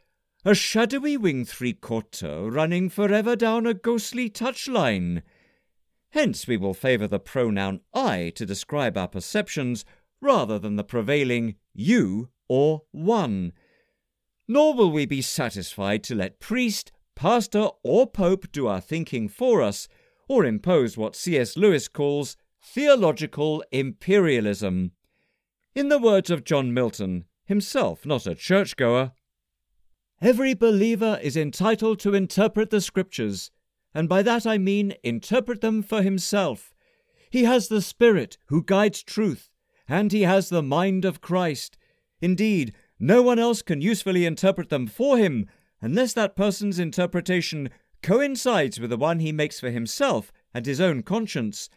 a 0.45 0.55
shadowy 0.55 1.17
wing 1.17 1.43
three 1.43 1.73
quarter 1.73 2.51
running 2.51 2.91
forever 2.91 3.35
down 3.35 3.65
a 3.65 3.73
ghostly 3.73 4.29
touchline. 4.29 5.23
Hence 6.11 6.47
we 6.47 6.59
will 6.59 6.75
favour 6.75 7.07
the 7.07 7.19
pronoun 7.19 7.81
I 7.95 8.31
to 8.37 8.45
describe 8.45 8.99
our 8.99 9.09
perceptions 9.09 9.87
rather 10.21 10.59
than 10.59 10.77
the 10.77 10.85
prevailing 10.85 11.55
you 11.73 12.29
or 12.47 12.83
one. 12.91 13.55
Nor 14.47 14.75
will 14.75 14.91
we 14.91 15.07
be 15.07 15.23
satisfied 15.23 16.05
to 16.05 16.15
let 16.15 16.41
priest, 16.41 16.93
pastor, 17.17 17.69
or 17.83 18.07
pope 18.07 18.53
do 18.53 18.67
our 18.67 18.83
thinking 18.83 19.31
for 19.31 19.63
us, 19.63 19.89
or 20.29 20.45
impose 20.45 20.95
what 20.95 21.17
C.S. 21.17 21.57
Lewis 21.57 21.89
calls 21.89 22.37
theological 22.63 23.65
imperialism. 23.73 24.93
In 25.79 25.91
the 25.91 25.99
words 26.01 26.29
of 26.29 26.43
John 26.43 26.75
Milton, 26.75 27.27
himself 27.45 28.05
not 28.05 28.27
a 28.27 28.35
churchgoer, 28.35 29.13
every 30.21 30.53
believer 30.53 31.21
is 31.23 31.37
entitled 31.37 32.01
to 32.01 32.15
interpret 32.15 32.71
the 32.71 32.81
Scriptures, 32.81 33.53
and 33.95 34.09
by 34.09 34.23
that 34.23 34.45
I 34.45 34.59
mean 34.59 34.95
interpret 35.05 35.61
them 35.61 35.85
for 35.85 36.03
himself. 36.03 36.75
He 37.31 37.45
has 37.45 37.69
the 37.69 37.81
Spirit 37.81 38.39
who 38.47 38.65
guides 38.65 39.05
truth, 39.05 39.51
and 39.89 40.11
he 40.11 40.23
has 40.23 40.49
the 40.49 40.65
mind 40.65 41.05
of 41.05 41.21
Christ. 41.21 41.79
Indeed, 42.21 42.75
no 42.99 43.23
one 43.23 43.39
else 43.39 43.63
can 43.63 43.81
usefully 43.81 44.27
interpret 44.27 44.71
them 44.71 44.89
for 44.89 45.17
him 45.17 45.47
unless 45.81 46.13
that 46.15 46.35
person's 46.35 46.81
interpretation 46.81 47.71
coincides 48.03 48.81
with 48.81 48.91
the 48.91 48.97
one 48.97 49.21
he 49.21 49.31
makes 49.31 49.61
for 49.61 49.71
himself 49.71 50.33
and 50.53 50.67
his 50.67 50.81
own 50.81 51.05
conscience. 51.05 51.71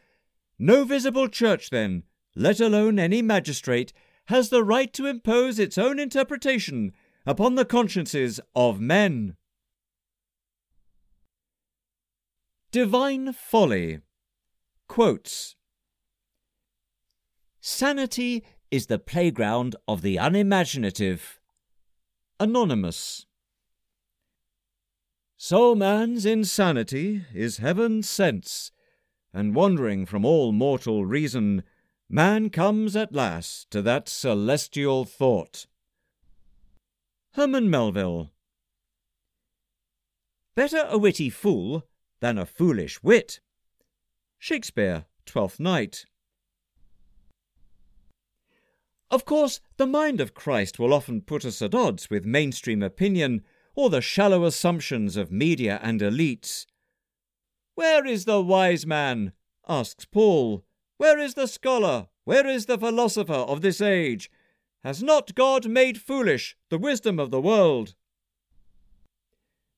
No 0.58 0.86
visible 0.86 1.28
church, 1.28 1.70
then, 1.70 2.02
let 2.36 2.60
alone 2.60 3.00
any 3.00 3.22
magistrate, 3.22 3.94
has 4.26 4.50
the 4.50 4.64
right 4.64 4.94
to 4.94 5.06
impose 5.06 5.60
its 5.60 5.78
own 5.78 6.00
interpretation 6.00 6.94
upon 7.26 7.56
the 7.56 7.66
consciences 7.66 8.40
of 8.56 8.80
men. 8.80 9.36
Divine 12.72 13.34
Folly 13.34 14.00
quotes 14.88 15.56
Sanity 17.60 18.44
is 18.72 18.88
the 18.88 18.98
playground 18.98 19.76
of 19.88 20.02
the 20.02 20.18
unimaginative. 20.18 21.40
Anonymous. 22.40 23.26
So 25.38 25.76
man's 25.76 26.26
insanity 26.26 27.26
is 27.34 27.58
heaven's 27.58 28.10
sense, 28.10 28.72
and 29.34 29.54
wandering 29.54 30.06
from 30.06 30.24
all 30.24 30.52
mortal 30.52 31.06
reason, 31.06 31.64
man 32.12 32.50
comes 32.50 32.96
at 32.96 33.14
last 33.14 33.72
to 33.72 33.82
that 33.82 34.10
celestial 34.10 35.06
thought. 35.06 35.66
Herman 37.34 37.70
Melville. 37.70 38.32
Better 40.54 40.86
a 40.90 40.98
witty 40.98 41.30
fool 41.30 41.88
than 42.20 42.38
a 42.38 42.46
foolish 42.46 43.02
wit. 43.02 43.40
Shakespeare, 44.38 45.06
Twelfth 45.26 45.60
Night. 45.60 46.06
Of 49.10 49.24
course, 49.24 49.62
the 49.78 49.88
mind 49.88 50.20
of 50.20 50.34
Christ 50.34 50.80
will 50.80 50.94
often 50.94 51.22
put 51.22 51.46
us 51.46 51.62
at 51.62 51.74
odds 51.74 52.10
with 52.10 52.26
mainstream 52.26 52.84
opinion 52.84 53.44
or 53.76 53.90
the 53.90 54.02
shallow 54.02 54.44
assumptions 54.44 55.16
of 55.16 55.32
media 55.32 55.80
and 55.82 56.02
elites. 56.02 56.66
Where 57.76 58.06
is 58.06 58.26
the 58.26 58.42
wise 58.42 58.86
man? 58.86 59.32
asks 59.68 60.04
Paul. 60.04 60.66
Where 61.02 61.18
is 61.18 61.34
the 61.34 61.48
scholar? 61.48 62.10
Where 62.26 62.46
is 62.46 62.68
the 62.68 62.78
philosopher 62.78 63.34
of 63.34 63.62
this 63.62 63.82
age? 63.82 64.30
Has 64.84 65.02
not 65.02 65.34
God 65.34 65.68
made 65.68 66.00
foolish 66.00 66.56
the 66.70 66.78
wisdom 66.78 67.18
of 67.18 67.32
the 67.32 67.42
world? 67.42 67.96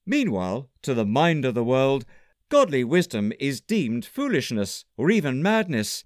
Meanwhile, 0.05 0.69
to 0.81 0.93
the 0.93 1.05
mind 1.05 1.45
of 1.45 1.53
the 1.53 1.63
world, 1.63 2.03
godly 2.49 2.83
wisdom 2.83 3.31
is 3.39 3.61
deemed 3.61 4.03
foolishness 4.03 4.83
or 4.97 5.09
even 5.09 5.41
madness. 5.41 6.03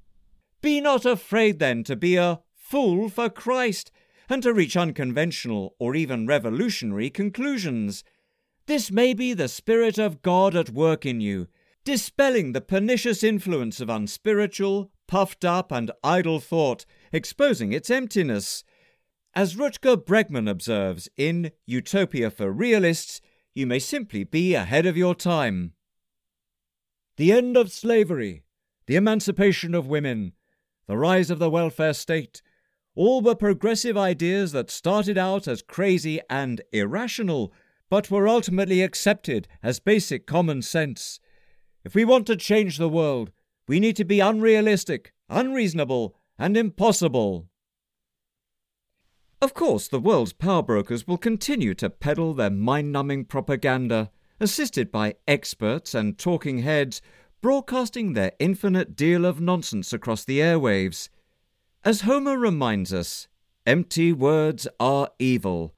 Be 0.62 0.80
not 0.80 1.04
afraid 1.04 1.58
then 1.58 1.84
to 1.86 1.96
be 1.96 2.16
a 2.16 2.42
fool 2.56 3.10
for 3.10 3.28
Christ 3.28 3.90
and 4.30 4.44
to 4.44 4.54
reach 4.54 4.78
unconventional 4.78 5.76
or 5.80 5.96
even 5.96 6.28
revolutionary 6.28 7.10
conclusions. 7.10 8.04
This 8.68 8.92
may 8.92 9.16
be 9.16 9.34
the 9.34 9.48
Spirit 9.48 9.98
of 9.98 10.22
God 10.22 10.56
at 10.56 10.70
work 10.70 11.08
in 11.08 11.22
you, 11.22 11.48
dispelling 11.84 12.52
the 12.52 12.62
pernicious 12.62 13.24
influence 13.24 13.82
of 13.82 13.90
unspiritual, 13.90 14.92
puffed 15.08 15.46
up, 15.46 15.72
and 15.72 15.92
idle 16.04 16.40
thought, 16.40 16.86
exposing 17.12 17.74
its 17.74 17.90
emptiness. 17.90 18.64
As 19.34 19.56
Rutger 19.56 19.96
Bregman 19.98 20.50
observes 20.50 21.10
in 21.18 21.52
Utopia 21.66 22.30
for 22.30 22.52
Realists, 22.52 23.22
you 23.54 23.66
may 23.66 23.80
simply 23.80 24.24
be 24.24 24.54
ahead 24.54 24.86
of 24.86 24.98
your 24.98 25.16
time. 25.16 25.74
The 27.18 27.32
end 27.32 27.58
of 27.58 27.72
slavery, 27.72 28.44
the 28.86 28.96
emancipation 28.96 29.74
of 29.74 29.88
women, 29.88 30.34
the 30.88 30.98
rise 30.98 31.30
of 31.30 31.40
the 31.40 31.50
welfare 31.50 31.94
state, 31.94 32.42
all 32.96 33.22
were 33.22 33.36
progressive 33.36 33.98
ideas 33.98 34.52
that 34.54 34.72
started 34.72 35.18
out 35.18 35.48
as 35.48 35.62
crazy 35.62 36.20
and 36.30 36.62
irrational, 36.72 37.54
but 37.90 38.10
were 38.10 38.28
ultimately 38.28 38.82
accepted 38.82 39.48
as 39.62 39.80
basic 39.80 40.26
common 40.26 40.62
sense. 40.62 41.20
If 41.84 41.94
we 41.94 42.06
want 42.06 42.26
to 42.28 42.36
change 42.36 42.78
the 42.78 42.90
world, 42.90 43.32
we 43.68 43.80
need 43.80 43.96
to 43.98 44.06
be 44.06 44.20
unrealistic, 44.20 45.14
unreasonable, 45.30 46.16
and 46.40 46.56
impossible. 46.56 47.50
Of 49.42 49.54
course, 49.54 49.88
the 49.88 50.00
world's 50.00 50.34
power 50.34 50.64
brokers 50.64 51.06
will 51.06 51.18
continue 51.18 51.74
to 51.76 51.90
peddle 51.90 52.34
their 52.34 52.50
mind 52.50 52.92
numbing 52.92 53.26
propaganda, 53.26 54.10
assisted 54.40 54.92
by 54.92 55.16
experts 55.28 55.94
and 55.94 56.18
talking 56.18 56.60
heads 56.60 57.02
broadcasting 57.42 58.14
their 58.14 58.32
infinite 58.40 58.96
deal 58.96 59.26
of 59.26 59.40
nonsense 59.40 59.94
across 59.94 60.24
the 60.26 60.40
airwaves. 60.40 61.10
As 61.86 62.02
Homer 62.02 62.38
reminds 62.38 62.94
us, 62.94 63.28
empty 63.66 64.12
words 64.12 64.68
are 64.80 65.12
evil. 65.20 65.76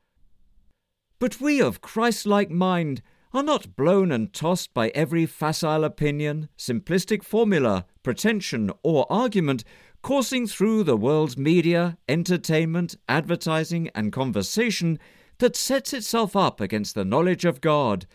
But 1.20 1.42
we 1.42 1.62
of 1.62 1.82
Christ 1.82 2.26
like 2.26 2.50
mind 2.50 3.02
are 3.34 3.44
not 3.44 3.76
blown 3.76 4.12
and 4.12 4.34
tossed 4.34 4.74
by 4.74 4.90
every 4.90 5.26
facile 5.26 5.84
opinion, 5.84 6.50
simplistic 6.58 7.24
formula, 7.24 7.86
pretension, 8.02 8.72
or 8.84 9.06
argument 9.12 9.64
coursing 10.02 10.48
through 10.48 10.84
the 10.84 10.98
world's 10.98 11.38
media, 11.38 11.98
entertainment, 12.08 12.96
advertising, 13.08 13.90
and 13.94 14.12
conversation 14.12 14.98
that 15.40 15.56
sets 15.56 15.94
itself 15.94 16.36
up 16.36 16.60
against 16.60 16.96
the 16.96 17.06
knowledge 17.06 17.46
of 17.46 17.62
God. 17.62 18.08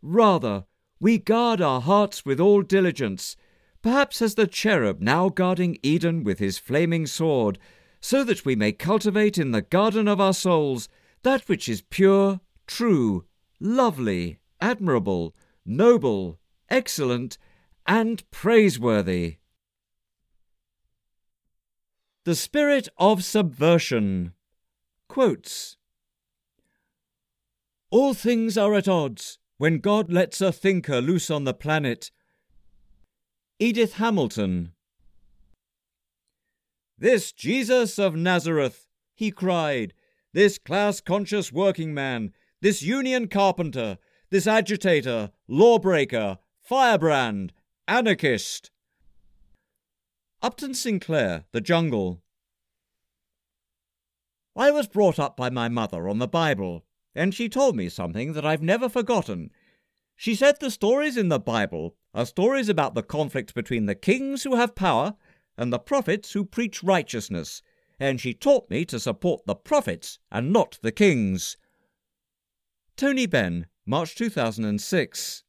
Rather, 0.00 0.64
we 1.00 1.18
guard 1.18 1.60
our 1.60 1.80
hearts 1.80 2.24
with 2.24 2.38
all 2.38 2.62
diligence, 2.62 3.36
perhaps 3.82 4.22
as 4.22 4.34
the 4.36 4.46
cherub 4.46 5.00
now 5.00 5.28
guarding 5.28 5.76
Eden 5.82 6.22
with 6.22 6.38
his 6.38 6.58
flaming 6.58 7.06
sword, 7.06 7.58
so 8.00 8.22
that 8.24 8.44
we 8.44 8.54
may 8.54 8.72
cultivate 8.72 9.38
in 9.38 9.52
the 9.52 9.62
garden 9.62 10.06
of 10.06 10.20
our 10.20 10.34
souls 10.34 10.88
that 11.22 11.48
which 11.48 11.68
is 11.68 11.82
pure, 11.82 12.40
true, 12.66 13.24
lovely, 13.60 14.38
admirable, 14.62 15.34
noble, 15.66 16.38
excellent, 16.70 17.36
and 17.84 18.22
praiseworthy. 18.30 19.36
The 22.24 22.36
Spirit 22.36 22.88
of 22.96 23.24
Subversion 23.24 24.32
quotes 25.08 25.76
All 27.90 28.14
things 28.14 28.56
are 28.56 28.74
at 28.74 28.86
odds 28.86 29.38
when 29.58 29.78
God 29.78 30.12
lets 30.12 30.40
a 30.40 30.52
thinker 30.52 31.00
loose 31.00 31.30
on 31.30 31.42
the 31.44 31.52
planet. 31.52 32.12
Edith 33.58 33.94
Hamilton. 33.94 34.72
This 36.96 37.32
Jesus 37.32 37.98
of 37.98 38.14
Nazareth, 38.14 38.86
he 39.14 39.32
cried, 39.32 39.92
this 40.32 40.56
class 40.56 41.00
conscious 41.00 41.52
working 41.52 41.92
man, 41.92 42.32
this 42.60 42.80
union 42.80 43.26
carpenter, 43.26 43.98
this 44.32 44.46
agitator, 44.46 45.30
lawbreaker, 45.46 46.38
firebrand, 46.62 47.52
anarchist. 47.86 48.70
Upton 50.40 50.72
Sinclair, 50.72 51.44
The 51.52 51.60
Jungle. 51.60 52.22
I 54.56 54.70
was 54.70 54.88
brought 54.88 55.18
up 55.18 55.36
by 55.36 55.50
my 55.50 55.68
mother 55.68 56.08
on 56.08 56.18
the 56.18 56.26
Bible, 56.26 56.82
and 57.14 57.34
she 57.34 57.50
told 57.50 57.76
me 57.76 57.90
something 57.90 58.32
that 58.32 58.46
I've 58.46 58.62
never 58.62 58.88
forgotten. 58.88 59.50
She 60.16 60.34
said 60.34 60.58
the 60.60 60.70
stories 60.70 61.18
in 61.18 61.28
the 61.28 61.38
Bible 61.38 61.94
are 62.14 62.24
stories 62.24 62.70
about 62.70 62.94
the 62.94 63.02
conflict 63.02 63.54
between 63.54 63.84
the 63.84 63.94
kings 63.94 64.44
who 64.44 64.56
have 64.56 64.74
power 64.74 65.14
and 65.58 65.70
the 65.70 65.78
prophets 65.78 66.32
who 66.32 66.46
preach 66.46 66.82
righteousness, 66.82 67.60
and 68.00 68.18
she 68.18 68.32
taught 68.32 68.70
me 68.70 68.86
to 68.86 68.98
support 68.98 69.44
the 69.44 69.54
prophets 69.54 70.18
and 70.30 70.54
not 70.54 70.78
the 70.80 70.90
kings. 70.90 71.58
Tony 72.96 73.26
Benn, 73.26 73.66
March 73.84 74.14
2006. 74.14 75.42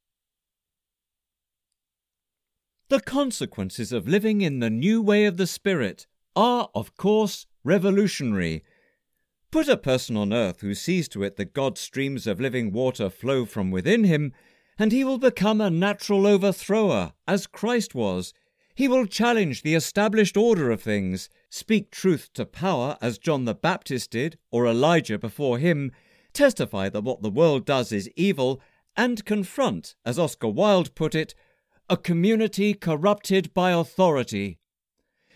The 2.90 3.00
consequences 3.00 3.92
of 3.92 4.08
living 4.08 4.42
in 4.42 4.58
the 4.58 4.72
new 4.72 5.04
way 5.04 5.26
of 5.26 5.38
the 5.38 5.46
Spirit 5.46 6.08
are, 6.36 6.68
of 6.74 6.98
course, 6.98 7.46
revolutionary. 7.64 8.64
Put 9.52 9.68
a 9.68 9.78
person 9.78 10.18
on 10.18 10.34
earth 10.34 10.62
who 10.62 10.74
sees 10.74 11.08
to 11.10 11.22
it 11.22 11.36
that 11.36 11.54
God's 11.54 11.80
streams 11.80 12.26
of 12.26 12.42
living 12.42 12.72
water 12.72 13.12
flow 13.12 13.46
from 13.46 13.70
within 13.70 14.04
him, 14.04 14.34
and 14.80 14.92
he 14.92 15.04
will 15.04 15.20
become 15.20 15.62
a 15.62 15.70
natural 15.70 16.26
overthrower, 16.26 17.14
as 17.28 17.46
Christ 17.46 17.94
was. 17.94 18.34
He 18.74 18.88
will 18.88 19.06
challenge 19.06 19.62
the 19.62 19.76
established 19.76 20.36
order 20.36 20.72
of 20.72 20.82
things, 20.82 21.30
speak 21.52 21.92
truth 21.92 22.32
to 22.34 22.48
power, 22.48 22.98
as 23.00 23.20
John 23.20 23.46
the 23.46 23.54
Baptist 23.54 24.10
did, 24.10 24.40
or 24.50 24.66
Elijah 24.66 25.20
before 25.20 25.60
him, 25.60 25.92
testify 26.34 26.90
that 26.90 27.04
what 27.04 27.22
the 27.22 27.30
world 27.30 27.66
does 27.66 27.92
is 27.92 28.10
evil, 28.16 28.62
and 28.96 29.26
confront, 29.26 29.96
as 30.06 30.20
Oscar 30.20 30.50
Wilde 30.50 30.94
put 30.96 31.16
it, 31.16 31.34
a 31.90 31.98
community 31.98 32.74
corrupted 32.74 33.54
by 33.54 33.72
authority. 33.72 34.60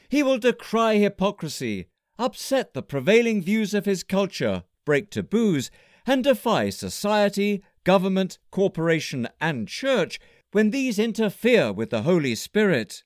He 0.09 0.23
will 0.23 0.37
decry 0.37 0.95
hypocrisy, 0.95 1.87
upset 2.17 2.73
the 2.73 2.81
prevailing 2.81 3.41
views 3.41 3.73
of 3.73 3.85
his 3.85 4.03
culture, 4.03 4.63
break 4.85 5.09
taboos, 5.09 5.69
and 6.05 6.23
defy 6.23 6.69
society, 6.69 7.63
government, 7.83 8.39
corporation, 8.51 9.27
and 9.41 9.67
church 9.67 10.19
when 10.51 10.71
these 10.71 10.97
interfere 10.97 11.73
with 11.73 11.89
the 11.89 12.03
Holy 12.03 12.35
Spirit. 12.35 13.03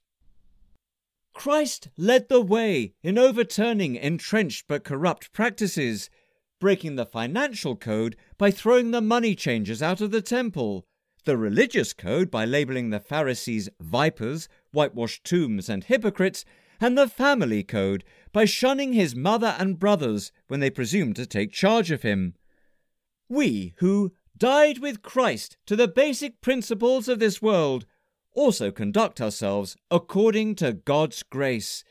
Christ 1.34 1.90
led 1.98 2.30
the 2.30 2.42
way 2.42 2.94
in 3.02 3.18
overturning 3.18 3.96
entrenched 3.96 4.66
but 4.68 4.84
corrupt 4.84 5.32
practices 5.34 6.10
breaking 6.62 6.96
the 6.96 7.06
financial 7.06 7.76
code 7.76 8.16
by 8.38 8.52
throwing 8.52 8.92
the 8.92 9.02
money 9.02 9.36
changers 9.36 9.82
out 9.82 10.00
of 10.00 10.12
the 10.12 10.22
temple, 10.22 10.86
the 11.26 11.36
religious 11.36 11.92
code 11.92 12.32
by 12.32 12.46
labeling 12.46 12.92
the 12.92 13.00
Pharisees 13.00 13.68
vipers, 13.82 14.48
whitewashed 14.72 15.26
tombs, 15.26 15.68
and 15.68 15.84
hypocrites, 15.84 16.46
and 16.80 16.98
the 16.98 17.08
family 17.08 17.64
code 17.64 18.04
by 18.32 18.46
shunning 18.46 18.94
his 18.94 19.16
mother 19.16 19.56
and 19.60 19.80
brothers 19.80 20.32
when 20.48 20.60
they 20.60 20.70
presumed 20.70 21.16
to 21.16 21.26
take 21.26 21.52
charge 21.52 21.92
of 21.92 22.04
him. 22.04 22.36
We, 23.28 23.74
who 23.78 24.14
died 24.38 24.78
with 24.78 25.02
Christ 25.02 25.58
to 25.66 25.76
the 25.76 25.88
basic 25.88 26.42
principles 26.42 27.08
of 27.08 27.20
this 27.20 27.42
world, 27.42 27.86
also 28.34 28.72
conduct 28.72 29.20
ourselves 29.20 29.76
according 29.90 30.56
to 30.56 30.74
God's 30.74 31.24
grace 31.24 31.84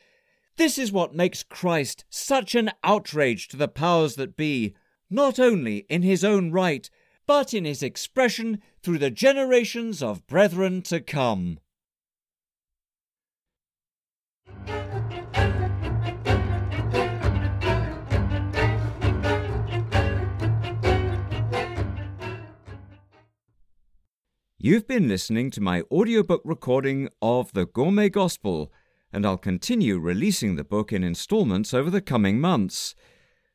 this 0.61 0.77
is 0.77 0.93
what 0.93 1.15
makes 1.15 1.43
Christ 1.43 2.05
such 2.11 2.55
an 2.55 2.71
outrage 2.85 3.49
to 3.49 3.57
the 3.57 3.67
powers 3.67 4.17
that 4.17 4.37
be, 4.37 4.75
not 5.09 5.39
only 5.39 5.87
in 5.89 6.03
his 6.03 6.23
own 6.23 6.53
right, 6.53 6.91
but 7.27 7.55
in 7.55 7.65
his 7.65 7.83
expression 7.83 8.61
through 8.83 8.99
the 8.99 9.11
generations 9.11 10.03
of 10.03 10.27
brethren 10.27 10.83
to 10.83 11.01
come. 11.01 11.61
You've 24.59 24.87
been 24.87 25.09
listening 25.09 25.51
to 25.53 25.63
my 25.63 25.85
audiobook 25.91 26.43
recording 26.45 27.09
of 27.23 27.51
The 27.55 27.65
Gourmet 27.65 28.11
Gospel 28.11 28.71
and 29.13 29.27
I'll 29.27 29.39
continue 29.39 29.99
releasing 29.99 30.57
the 30.57 30.65
book 30.65 30.93
in 30.93 31.03
installments 31.03 31.75
over 31.75 31.91
the 31.91 32.01
coming 32.01 32.41
months. 32.41 32.95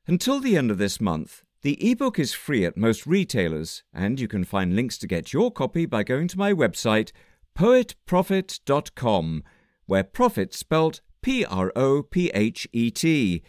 Until 0.08 0.40
the 0.40 0.58
end 0.58 0.72
of 0.72 0.78
this 0.78 1.02
month, 1.02 1.44
the 1.62 1.92
ebook 1.92 2.20
is 2.20 2.34
free 2.34 2.64
at 2.64 2.78
most 2.78 3.08
retailers, 3.08 3.84
and 3.94 4.20
you 4.20 4.28
can 4.28 4.44
find 4.44 4.76
links 4.76 4.98
to 5.00 5.08
get 5.08 5.34
your 5.34 5.52
copy 5.52 5.86
by 5.86 6.04
going 6.04 6.28
to 6.28 6.38
my 6.38 6.54
website, 6.54 7.12
poetprophet.com, 7.58 9.44
where 9.88 10.04
prophet 10.04 10.54
spelt 10.54 11.02
P 11.24 11.44
R 11.44 11.72
O 11.76 12.04
P 12.04 12.30
H 12.36 12.68
E 12.72 12.92
T. 12.92 13.42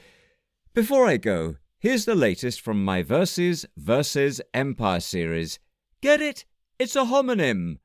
Before 0.73 1.07
I 1.07 1.19
go, 1.19 1.57
here's 1.79 2.07
the 2.07 2.15
latest 2.15 2.63
from 2.63 2.83
my 2.83 3.03
Verses 3.03 3.67
versus 3.77 4.41
Empire 4.55 5.01
series. 5.01 5.59
Get 6.01 6.23
it? 6.23 6.47
It's 6.79 6.97
a 6.97 7.05
homonym. 7.05 7.79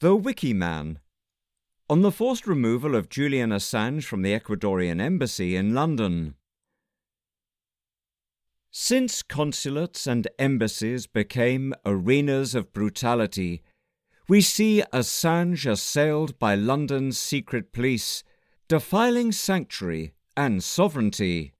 The 0.00 0.16
Wiki 0.16 0.54
Man. 0.54 0.98
On 1.90 2.00
the 2.00 2.10
forced 2.10 2.46
removal 2.46 2.94
of 2.94 3.10
Julian 3.10 3.50
Assange 3.50 4.02
from 4.02 4.22
the 4.22 4.32
Ecuadorian 4.32 4.98
embassy 4.98 5.54
in 5.54 5.74
London. 5.74 6.36
Since 8.70 9.22
consulates 9.22 10.06
and 10.06 10.26
embassies 10.38 11.06
became 11.06 11.74
arenas 11.84 12.54
of 12.54 12.72
brutality, 12.72 13.62
we 14.26 14.40
see 14.40 14.82
Assange 14.90 15.70
assailed 15.70 16.38
by 16.38 16.54
London's 16.54 17.18
secret 17.18 17.70
police, 17.70 18.24
defiling 18.68 19.32
sanctuary 19.32 20.14
and 20.34 20.64
sovereignty. 20.64 21.52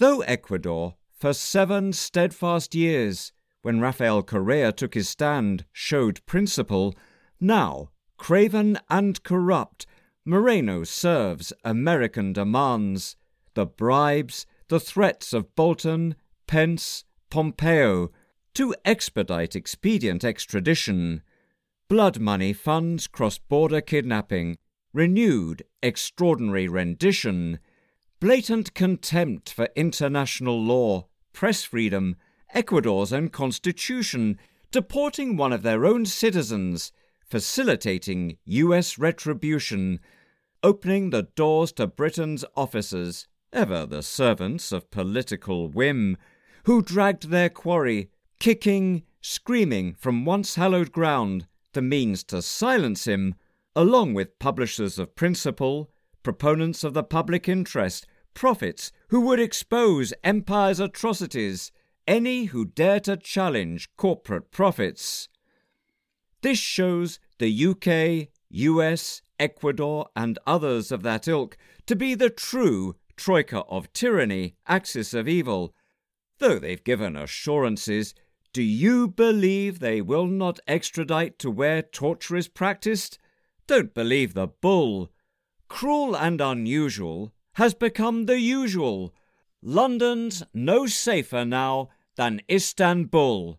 Though 0.00 0.22
Ecuador, 0.22 0.96
for 1.12 1.32
seven 1.32 1.92
steadfast 1.92 2.74
years, 2.74 3.30
when 3.62 3.78
Rafael 3.78 4.24
Correa 4.24 4.72
took 4.72 4.94
his 4.94 5.08
stand, 5.08 5.66
showed 5.72 6.26
principle, 6.26 6.96
now, 7.40 7.90
craven 8.16 8.78
and 8.90 9.22
corrupt, 9.22 9.86
Moreno 10.24 10.84
serves 10.84 11.52
American 11.64 12.32
demands, 12.32 13.16
the 13.54 13.64
bribes, 13.64 14.46
the 14.68 14.80
threats 14.80 15.32
of 15.32 15.54
Bolton, 15.54 16.14
Pence, 16.46 17.04
Pompeo, 17.30 18.10
to 18.54 18.74
expedite 18.84 19.54
expedient 19.54 20.24
extradition, 20.24 21.22
blood 21.88 22.18
money 22.18 22.52
funds 22.52 23.06
cross 23.06 23.38
border 23.38 23.80
kidnapping, 23.80 24.58
renewed 24.92 25.62
extraordinary 25.82 26.68
rendition, 26.68 27.58
blatant 28.20 28.74
contempt 28.74 29.50
for 29.50 29.68
international 29.76 30.60
law, 30.60 31.06
press 31.32 31.62
freedom, 31.62 32.16
Ecuador's 32.52 33.12
own 33.12 33.28
constitution, 33.28 34.38
deporting 34.70 35.36
one 35.36 35.52
of 35.52 35.62
their 35.62 35.86
own 35.86 36.04
citizens, 36.04 36.92
facilitating 37.28 38.38
US 38.46 38.98
retribution, 38.98 40.00
opening 40.62 41.10
the 41.10 41.24
doors 41.34 41.72
to 41.72 41.86
Britain's 41.86 42.44
officers, 42.56 43.28
ever 43.52 43.86
the 43.86 44.02
servants 44.02 44.72
of 44.72 44.90
political 44.90 45.68
whim, 45.68 46.16
who 46.64 46.82
dragged 46.82 47.30
their 47.30 47.48
quarry, 47.48 48.10
kicking, 48.40 49.02
screaming 49.20 49.94
from 49.94 50.24
once 50.24 50.54
hallowed 50.54 50.92
ground, 50.92 51.46
the 51.72 51.82
means 51.82 52.24
to 52.24 52.42
silence 52.42 53.06
him, 53.06 53.34
along 53.76 54.14
with 54.14 54.38
publishers 54.38 54.98
of 54.98 55.14
principle, 55.14 55.90
proponents 56.22 56.82
of 56.84 56.94
the 56.94 57.02
public 57.02 57.48
interest, 57.48 58.06
prophets 58.34 58.92
who 59.08 59.20
would 59.20 59.40
expose 59.40 60.12
empire's 60.24 60.80
atrocities, 60.80 61.72
any 62.06 62.46
who 62.46 62.64
dare 62.64 63.00
to 63.00 63.16
challenge 63.16 63.88
corporate 63.96 64.50
profits. 64.50 65.28
This 66.42 66.58
shows 66.58 67.18
the 67.38 67.66
UK, 67.66 68.28
US, 68.50 69.22
Ecuador, 69.38 70.08
and 70.14 70.38
others 70.46 70.92
of 70.92 71.02
that 71.02 71.26
ilk 71.26 71.56
to 71.86 71.96
be 71.96 72.14
the 72.14 72.30
true 72.30 72.96
troika 73.16 73.64
of 73.64 73.92
tyranny, 73.92 74.56
axis 74.66 75.12
of 75.14 75.28
evil. 75.28 75.74
Though 76.38 76.58
they've 76.58 76.82
given 76.82 77.16
assurances, 77.16 78.14
do 78.52 78.62
you 78.62 79.08
believe 79.08 79.78
they 79.78 80.00
will 80.00 80.26
not 80.26 80.60
extradite 80.66 81.38
to 81.40 81.50
where 81.50 81.82
torture 81.82 82.36
is 82.36 82.48
practiced? 82.48 83.18
Don't 83.66 83.92
believe 83.92 84.34
the 84.34 84.46
bull. 84.46 85.10
Cruel 85.68 86.16
and 86.16 86.40
unusual 86.40 87.34
has 87.54 87.74
become 87.74 88.26
the 88.26 88.40
usual. 88.40 89.12
London's 89.60 90.42
no 90.54 90.86
safer 90.86 91.44
now 91.44 91.88
than 92.16 92.40
Istanbul. 92.50 93.58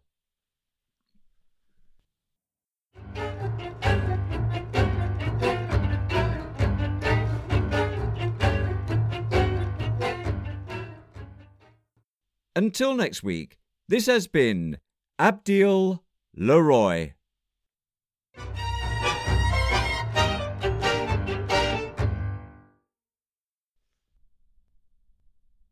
Until 12.59 12.93
next 12.93 13.23
week, 13.23 13.57
this 13.87 14.07
has 14.07 14.27
been 14.27 14.79
Abdiel 15.17 16.03
LeRoy. 16.37 17.13